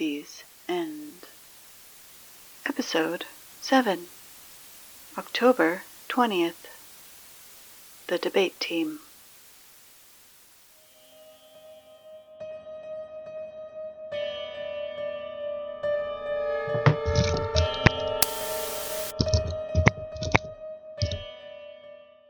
[0.00, 1.26] Murphy's End.
[2.64, 3.26] Episode
[3.60, 4.06] 7
[5.18, 6.54] October 20th.
[8.06, 9.00] The Debate Team.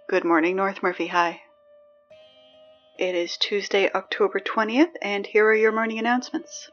[0.09, 1.43] Good morning, North Murphy High.
[2.99, 6.69] It is Tuesday, October 20th, and here are your morning announcements.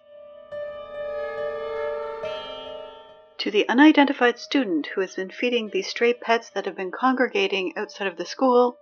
[3.48, 7.72] To the unidentified student who has been feeding these stray pets that have been congregating
[7.78, 8.78] outside of the school,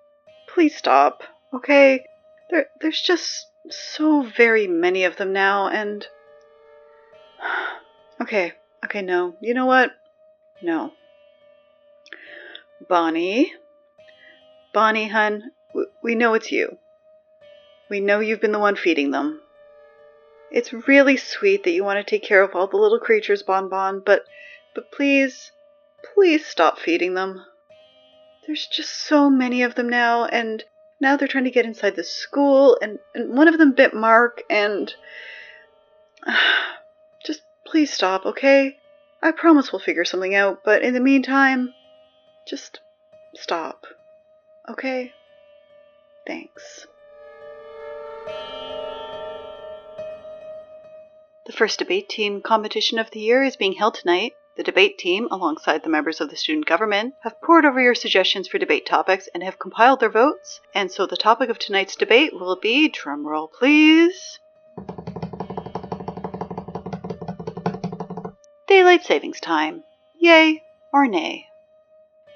[0.48, 1.22] please stop,
[1.54, 2.04] okay?
[2.50, 6.08] There, there's just so very many of them now, and.
[8.20, 9.36] Okay, okay, no.
[9.40, 9.92] You know what?
[10.64, 10.94] No.
[12.90, 13.54] Bonnie.
[14.74, 15.52] Bonnie, hun,
[16.02, 16.80] we know it's you.
[17.88, 19.42] We know you've been the one feeding them.
[20.50, 23.70] It's really sweet that you want to take care of all the little creatures, Bon
[23.70, 24.26] Bon, but
[24.76, 25.52] but please,
[26.14, 27.44] please stop feeding them.
[28.46, 30.64] There's just so many of them now, and
[31.02, 34.44] now they're trying to get inside the school, and, and one of them bit Mark,
[34.50, 34.94] and.
[37.26, 38.78] Just please stop, okay?
[39.22, 41.74] I promise we'll figure something out, but in the meantime,
[42.48, 42.80] just
[43.34, 43.88] stop.
[44.70, 45.14] Okay?
[46.28, 46.86] Thanks.
[51.46, 54.34] The first debate team competition of the year is being held tonight.
[54.56, 58.48] The debate team, alongside the members of the student government, have pored over your suggestions
[58.48, 60.62] for debate topics and have compiled their votes.
[60.74, 64.40] And so the topic of tonight's debate will be drumroll please.
[68.66, 69.84] Daylight savings time.
[70.20, 71.48] Yay or nay?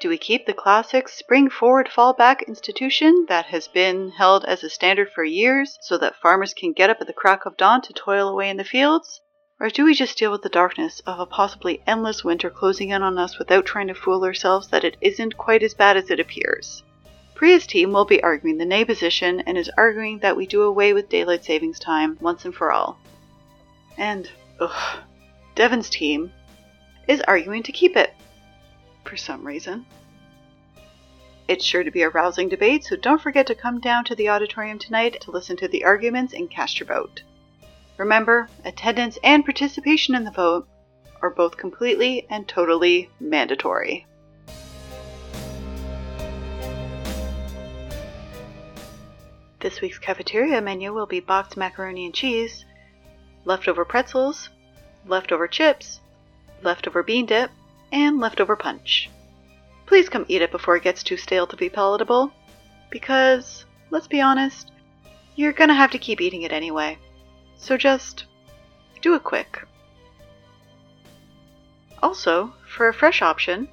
[0.02, 4.62] Do we keep the classic spring forward fall back institution that has been held as
[4.62, 7.82] a standard for years so that farmers can get up at the crack of dawn
[7.84, 9.22] to toil away in the fields?
[9.60, 13.04] Or do we just deal with the darkness of a possibly endless winter closing in
[13.04, 16.20] on us without trying to fool ourselves that it isn't quite as bad as it
[16.20, 16.84] appears?
[17.36, 20.94] Priya's team will be arguing the nay position and is arguing that we do away
[20.94, 23.00] with daylight savings time once and for all.
[23.98, 24.30] And,
[24.62, 25.00] ugh,
[25.56, 26.32] Devon's team
[27.08, 28.14] is arguing to keep it
[29.04, 29.86] for some reason.
[31.50, 34.30] It's sure to be a rousing debate, so don't forget to come down to the
[34.30, 37.24] auditorium tonight to listen to the arguments and cast your vote.
[38.00, 40.66] Remember, attendance and participation in the vote
[41.22, 44.08] are both completely and totally mandatory.
[49.60, 52.64] This week's cafeteria menu will be boxed macaroni and cheese,
[53.44, 54.48] leftover pretzels,
[55.06, 56.00] leftover chips,
[56.62, 57.52] leftover bean dip,
[57.92, 59.10] and leftover punch.
[59.88, 62.32] Please come eat it before it gets too stale to be palatable,
[62.92, 64.72] because, let's be honest,
[65.36, 66.98] you're gonna have to keep eating it anyway.
[67.60, 68.26] So just
[69.02, 69.62] do it quick.
[72.02, 73.68] Also, for a fresh option,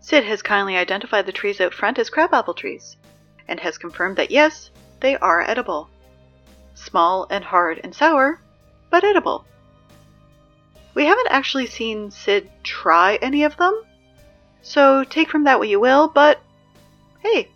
[0.00, 2.96] Sid has kindly identified the trees out front as crabapple trees,
[3.46, 5.88] and has confirmed that yes, they are edible.
[6.74, 8.40] Small and hard and sour,
[8.90, 9.44] but edible.
[10.94, 13.84] We haven't actually seen Sid try any of them,
[14.62, 16.40] so take from that what you will, but
[17.20, 17.48] hey,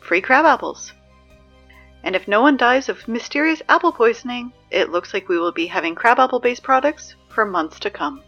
[0.00, 0.92] free crab apples.
[2.02, 5.66] And if no one dies of mysterious apple poisoning, it looks like we will be
[5.66, 8.22] having crabapple based products for months to come.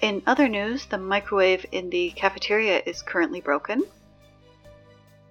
[0.00, 3.84] In other news, the microwave in the cafeteria is currently broken.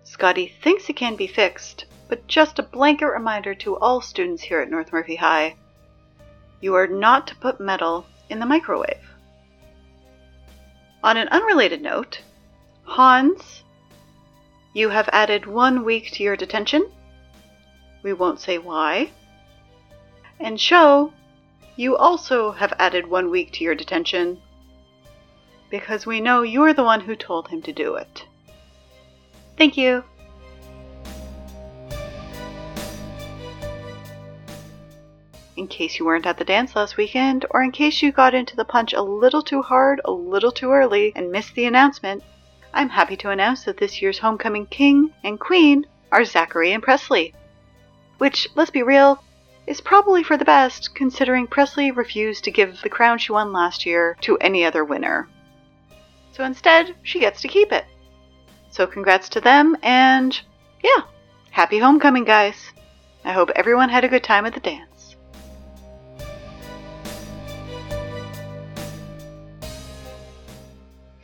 [0.03, 4.59] Scotty thinks it can be fixed, but just a blanket reminder to all students here
[4.59, 5.56] at North Murphy High
[6.62, 9.15] you are not to put metal in the microwave.
[11.03, 12.21] On an unrelated note,
[12.89, 13.63] Hans,
[14.74, 16.89] you have added one week to your detention.
[18.01, 19.12] We won't say why.
[20.39, 21.13] And Show,
[21.75, 24.41] you also have added one week to your detention
[25.69, 28.25] because we know you're the one who told him to do it.
[29.56, 30.03] Thank you.
[35.56, 38.56] In case you weren't at the dance last weekend, or in case you got into
[38.56, 42.24] the punch a little too hard, a little too early, and missed the announcement,
[42.74, 47.33] I'm happy to announce that this year's homecoming king and queen are Zachary and Presley.
[48.18, 49.24] Which, let's be real,
[49.66, 53.86] is probably for the best, considering Presley refused to give the crown she won last
[53.86, 55.27] year to any other winner.
[56.31, 57.86] So instead, she gets to keep it.
[58.71, 60.39] So congrats to them, and
[60.83, 61.04] yeah,
[61.51, 62.71] happy homecoming, guys.
[63.25, 64.88] I hope everyone had a good time at the dance.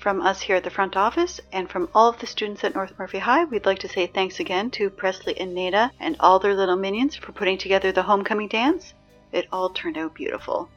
[0.05, 2.93] From us here at the front office and from all of the students at North
[2.99, 6.53] Murphy High, we'd like to say thanks again to Presley and Nada and all their
[6.53, 8.93] little minions for putting together the homecoming dance.
[9.31, 10.69] It all turned out beautiful.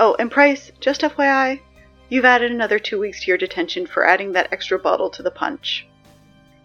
[0.00, 1.60] Oh, and Price, just FYI,
[2.08, 5.30] you've added another two weeks to your detention for adding that extra bottle to the
[5.30, 5.86] punch.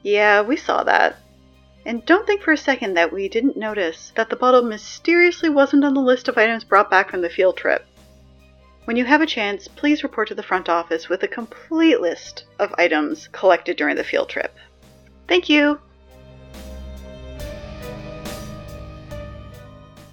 [0.04, 1.18] Yeah, we saw that.
[1.86, 5.84] And don't think for a second that we didn't notice that the bottle mysteriously wasn't
[5.84, 7.86] on the list of items brought back from the field trip.
[8.86, 12.46] When you have a chance, please report to the front office with a complete list
[12.60, 14.56] of items collected during the field trip.
[15.28, 15.80] Thank you!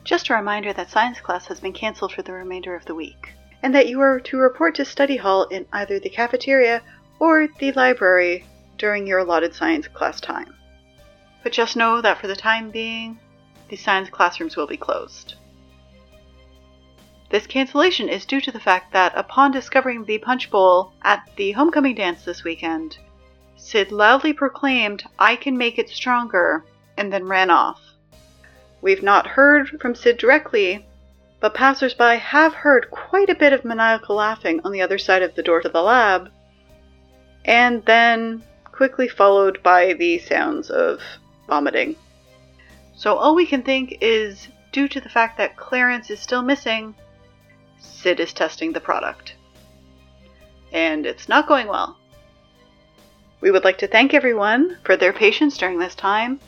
[0.04, 3.34] Just a reminder that science class has been canceled for the remainder of the week,
[3.62, 6.80] and that you are to report to study hall in either the cafeteria
[7.18, 8.46] or the library
[8.78, 10.54] during your allotted science class time.
[11.42, 13.18] But just know that for the time being,
[13.68, 15.34] the science classrooms will be closed.
[17.32, 21.52] This cancellation is due to the fact that upon discovering the punch bowl at the
[21.52, 22.98] homecoming dance this weekend,
[23.56, 26.66] Sid loudly proclaimed, I can make it stronger,
[26.98, 27.80] and then ran off.
[28.82, 30.86] We've not heard from Sid directly,
[31.40, 35.34] but passersby have heard quite a bit of maniacal laughing on the other side of
[35.34, 36.28] the door to the lab,
[37.46, 41.00] and then quickly followed by the sounds of
[41.48, 41.96] vomiting.
[42.94, 46.94] So all we can think is due to the fact that Clarence is still missing,
[47.82, 49.34] Sid is testing the product.
[50.72, 51.98] And it's not going well.
[53.40, 56.40] We would like to thank everyone for their patience during this time.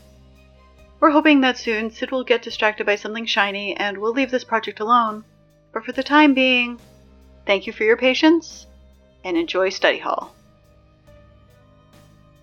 [1.00, 4.44] We're hoping that soon Sid will get distracted by something shiny and we'll leave this
[4.44, 5.24] project alone.
[5.72, 6.80] But for the time being,
[7.46, 8.66] thank you for your patience
[9.24, 10.34] and enjoy study hall.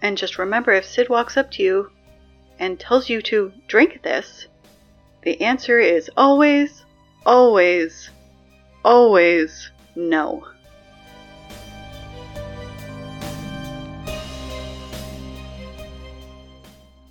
[0.01, 1.91] And just remember if Sid walks up to you
[2.59, 4.47] and tells you to drink this,
[5.23, 6.83] the answer is always,
[7.25, 8.09] always,
[8.83, 10.48] always no.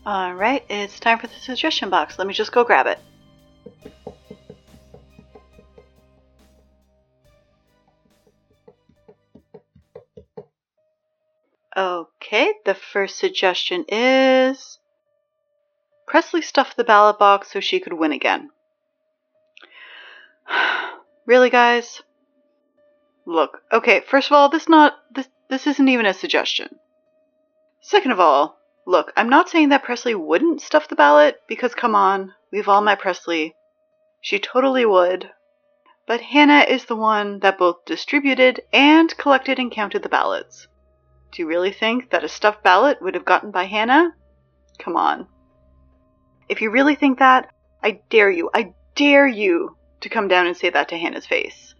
[0.06, 2.18] Alright, it's time for the suggestion box.
[2.18, 2.98] Let me just go grab it.
[11.76, 14.78] Okay, the first suggestion is
[16.06, 18.50] Presley stuffed the ballot box so she could win again.
[21.30, 22.02] Really, guys?
[23.24, 26.80] Look, okay, first of all, this not this this isn't even a suggestion.
[27.80, 31.94] Second of all, look, I'm not saying that Presley wouldn't stuff the ballot because come
[31.94, 33.54] on, we've all met Presley.
[34.20, 35.30] She totally would.
[36.04, 40.66] But Hannah is the one that both distributed and collected and counted the ballots.
[41.30, 44.16] Do you really think that a stuffed ballot would have gotten by Hannah?
[44.80, 45.28] Come on.
[46.48, 47.52] If you really think that,
[47.84, 51.74] I dare you, I dare you to come down and say that to Hannah's face.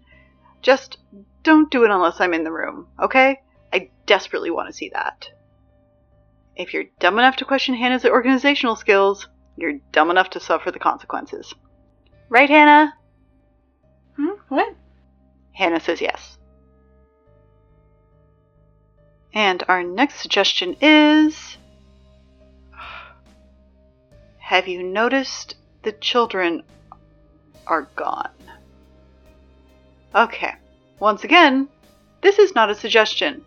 [0.63, 0.99] Just
[1.43, 3.41] don't do it unless I'm in the room, okay?
[3.73, 5.31] I desperately want to see that.
[6.57, 10.79] If you're dumb enough to question Hannah's organizational skills, you're dumb enough to suffer the
[10.79, 11.55] consequences.
[12.29, 12.95] Right, Hannah?
[14.17, 14.29] Hmm?
[14.49, 14.75] What?
[15.53, 16.39] Hannah says yes.
[19.33, 21.57] And our next suggestion is
[24.39, 26.63] Have you noticed the children
[27.67, 28.31] are gone.
[30.15, 30.55] Okay,
[30.99, 31.69] once again,
[32.21, 33.45] this is not a suggestion.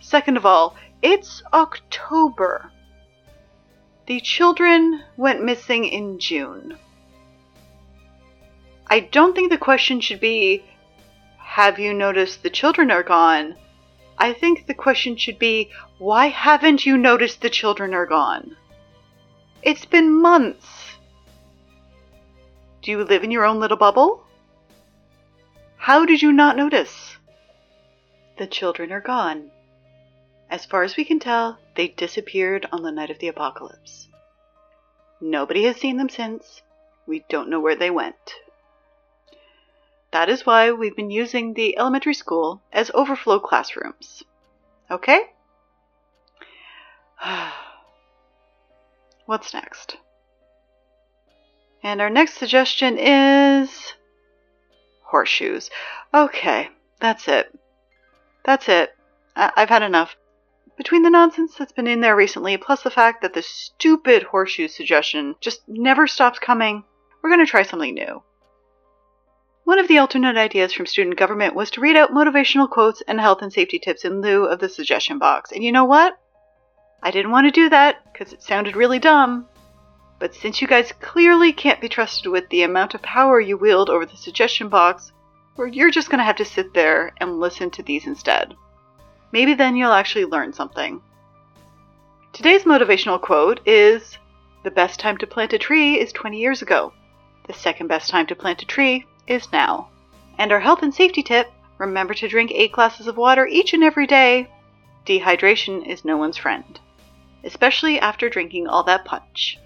[0.00, 2.70] Second of all, it's October.
[4.06, 6.76] The children went missing in June.
[8.86, 10.62] I don't think the question should be,
[11.38, 13.56] Have you noticed the children are gone?
[14.18, 18.56] I think the question should be, Why haven't you noticed the children are gone?
[19.62, 20.83] It's been months.
[22.84, 24.22] Do you live in your own little bubble?
[25.78, 27.16] How did you not notice?
[28.36, 29.50] The children are gone.
[30.50, 34.08] As far as we can tell, they disappeared on the night of the apocalypse.
[35.18, 36.60] Nobody has seen them since.
[37.06, 38.34] We don't know where they went.
[40.10, 44.22] That is why we've been using the elementary school as overflow classrooms.
[44.90, 45.22] Okay?
[49.24, 49.96] What's next?
[51.84, 53.92] And our next suggestion is
[55.02, 55.70] horseshoes.
[56.14, 57.54] Okay, that's it.
[58.42, 58.96] That's it.
[59.36, 60.16] I- I've had enough.
[60.78, 64.66] Between the nonsense that's been in there recently, plus the fact that the stupid horseshoe
[64.66, 66.84] suggestion just never stops coming,
[67.22, 68.22] we're going to try something new.
[69.64, 73.20] One of the alternate ideas from student government was to read out motivational quotes and
[73.20, 75.52] health and safety tips in lieu of the suggestion box.
[75.52, 76.18] And you know what?
[77.02, 79.46] I didn't want to do that because it sounded really dumb,
[80.18, 83.90] but since you guys clearly can't be trusted with the amount of power you wield
[83.90, 85.12] over the suggestion box,
[85.70, 88.54] you're just going to have to sit there and listen to these instead.
[89.32, 91.00] Maybe then you'll actually learn something.
[92.32, 94.18] Today's motivational quote is
[94.62, 96.92] The best time to plant a tree is 20 years ago.
[97.46, 99.88] The second best time to plant a tree is now.
[100.38, 103.84] And our health and safety tip remember to drink 8 glasses of water each and
[103.84, 104.48] every day.
[105.06, 106.80] Dehydration is no one's friend,
[107.44, 109.58] especially after drinking all that punch.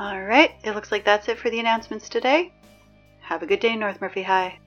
[0.00, 2.54] Alright, it looks like that's it for the announcements today.
[3.20, 4.58] Have a good day, North Murphy High.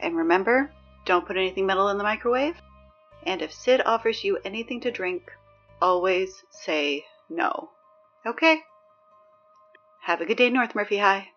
[0.00, 0.70] And remember,
[1.04, 2.56] don't put anything metal in the microwave.
[3.24, 5.30] And if Sid offers you anything to drink,
[5.82, 7.68] always say no.
[8.24, 8.60] Okay?
[10.00, 11.28] Have a good day, North Murphy High.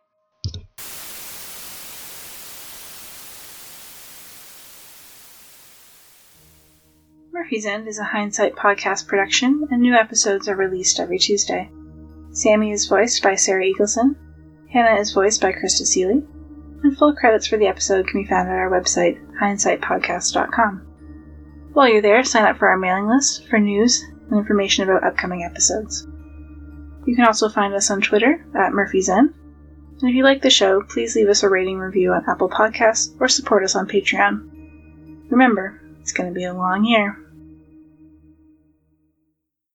[7.33, 11.69] Murphy's End is a Hindsight podcast production, and new episodes are released every Tuesday.
[12.31, 14.15] Sammy is voiced by Sarah Eagleson,
[14.71, 16.23] Hannah is voiced by Krista Seeley,
[16.83, 20.87] and full credits for the episode can be found at our website, hindsightpodcast.com.
[21.73, 25.43] While you're there, sign up for our mailing list for news and information about upcoming
[25.43, 26.07] episodes.
[27.05, 29.33] You can also find us on Twitter at Murphy's End.
[29.99, 33.13] And if you like the show, please leave us a rating review on Apple Podcasts
[33.19, 34.49] or support us on Patreon.
[35.29, 37.17] Remember, it's going to be a long year.